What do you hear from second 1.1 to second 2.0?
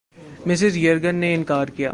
نے اِنکار کِیا